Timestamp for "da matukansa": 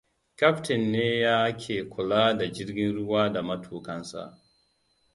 3.33-4.37